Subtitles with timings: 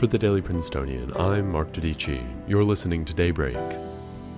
[0.00, 2.26] For the Daily Princetonian, I'm Mark Dodici.
[2.48, 3.58] You're listening to Daybreak.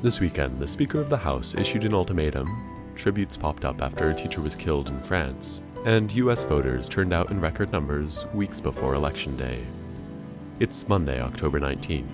[0.03, 4.15] This weekend, the Speaker of the House issued an ultimatum, tributes popped up after a
[4.15, 8.97] teacher was killed in France, and US voters turned out in record numbers weeks before
[8.97, 9.65] Election Day.
[10.59, 12.09] It's Monday, October 19th.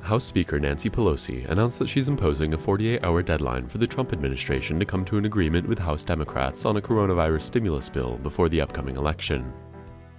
[0.00, 4.12] House Speaker Nancy Pelosi announced that she's imposing a 48 hour deadline for the Trump
[4.12, 8.48] administration to come to an agreement with House Democrats on a coronavirus stimulus bill before
[8.48, 9.52] the upcoming election.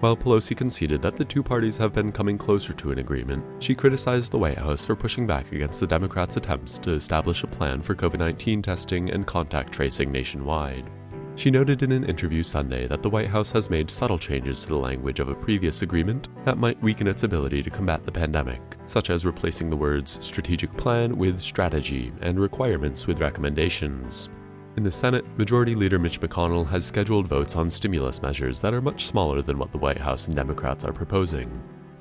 [0.02, 3.74] While Pelosi conceded that the two parties have been coming closer to an agreement, she
[3.74, 7.82] criticized the White House for pushing back against the Democrats' attempts to establish a plan
[7.82, 10.90] for COVID 19 testing and contact tracing nationwide.
[11.38, 14.68] She noted in an interview Sunday that the White House has made subtle changes to
[14.68, 18.62] the language of a previous agreement that might weaken its ability to combat the pandemic,
[18.88, 24.30] such as replacing the words strategic plan with strategy and requirements with recommendations.
[24.78, 28.82] In the Senate, Majority Leader Mitch McConnell has scheduled votes on stimulus measures that are
[28.82, 31.50] much smaller than what the White House and Democrats are proposing.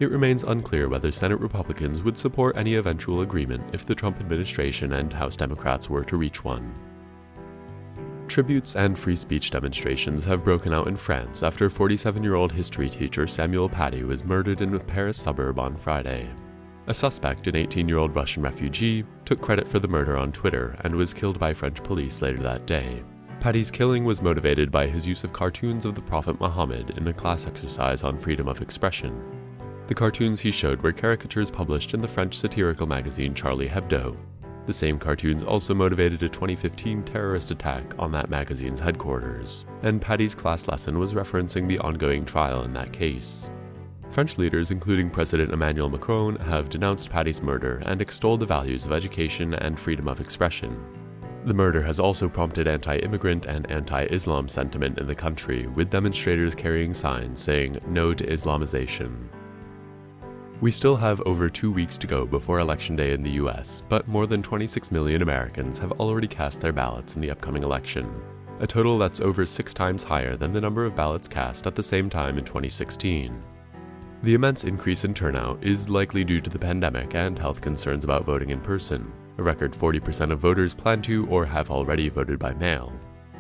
[0.01, 4.95] It remains unclear whether Senate Republicans would support any eventual agreement if the Trump administration
[4.95, 6.75] and House Democrats were to reach one.
[8.27, 12.91] Tributes and free speech demonstrations have broken out in France after 47 year old history
[12.91, 16.29] teacher Samuel Paty was murdered in a Paris suburb on Friday.
[16.87, 20.77] A suspect, an 18 year old Russian refugee, took credit for the murder on Twitter
[20.85, 23.03] and was killed by French police later that day.
[23.41, 27.13] Paty's killing was motivated by his use of cartoons of the Prophet Muhammad in a
[27.13, 29.23] class exercise on freedom of expression.
[29.87, 34.17] The cartoons he showed were caricatures published in the French satirical magazine Charlie Hebdo,
[34.67, 40.35] the same cartoons also motivated a 2015 terrorist attack on that magazine's headquarters, and Paty's
[40.35, 43.51] class lesson was referencing the ongoing trial in that case.
[44.15, 48.93] French leaders, including President Emmanuel Macron, have denounced Paty's murder and extolled the values of
[48.93, 50.81] education and freedom of expression.
[51.47, 55.91] The murder has also prompted anti immigrant and anti Islam sentiment in the country, with
[55.91, 59.17] demonstrators carrying signs saying no to Islamization.
[60.61, 64.07] We still have over two weeks to go before Election Day in the US, but
[64.07, 68.09] more than 26 million Americans have already cast their ballots in the upcoming election,
[68.61, 71.83] a total that's over six times higher than the number of ballots cast at the
[71.83, 73.43] same time in 2016.
[74.25, 78.25] The immense increase in turnout is likely due to the pandemic and health concerns about
[78.25, 79.13] voting in person.
[79.37, 82.91] A record 40% of voters plan to or have already voted by mail.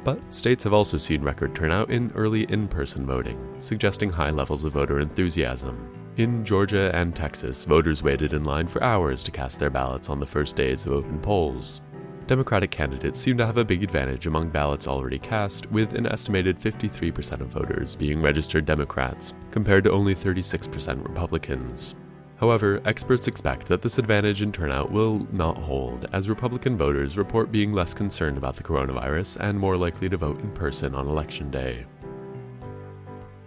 [0.05, 4.62] But states have also seen record turnout in early in person voting, suggesting high levels
[4.62, 5.91] of voter enthusiasm.
[6.19, 10.21] In Georgia and Texas, voters waited in line for hours to cast their ballots on
[10.21, 11.81] the first days of open polls.
[12.27, 16.59] Democratic candidates seem to have a big advantage among ballots already cast, with an estimated
[16.59, 21.95] 53% of voters being registered Democrats, compared to only 36% Republicans.
[22.37, 27.53] However, experts expect that this advantage in turnout will not hold, as Republican voters report
[27.53, 31.51] being less concerned about the coronavirus and more likely to vote in person on Election
[31.51, 31.84] Day.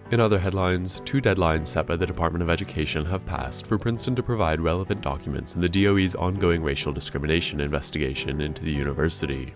[0.09, 4.15] In other headlines, two deadlines set by the Department of Education have passed for Princeton
[4.15, 9.53] to provide relevant documents in the DOE's ongoing racial discrimination investigation into the university.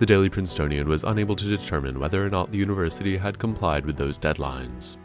[0.00, 3.96] The Daily Princetonian was unable to determine whether or not the university had complied with
[3.96, 4.96] those deadlines.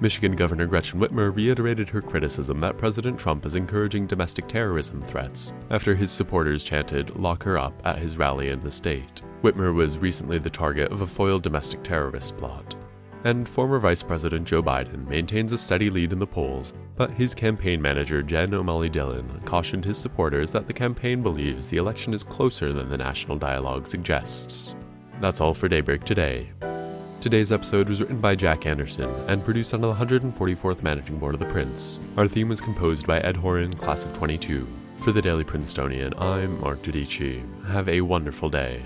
[0.00, 5.52] Michigan Governor Gretchen Whitmer reiterated her criticism that President Trump is encouraging domestic terrorism threats
[5.70, 9.22] after his supporters chanted, Lock her up, at his rally in the state.
[9.44, 12.74] Whitmer was recently the target of a foiled domestic terrorist plot
[13.24, 17.34] and former Vice President Joe Biden maintains a steady lead in the polls, but his
[17.34, 22.22] campaign manager Jen O'Malley Dillon cautioned his supporters that the campaign believes the election is
[22.22, 24.74] closer than the national dialogue suggests.
[25.20, 26.50] That's all for Daybreak today.
[27.20, 31.40] Today's episode was written by Jack Anderson and produced on the 144th Managing Board of
[31.40, 31.98] the Prince.
[32.18, 34.68] Our theme was composed by Ed Horan, Class of 22.
[35.00, 37.42] For the Daily Princetonian, I'm Mark Dodici.
[37.66, 38.84] Have a wonderful day.